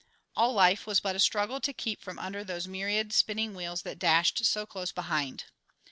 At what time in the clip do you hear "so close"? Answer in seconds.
4.45-4.91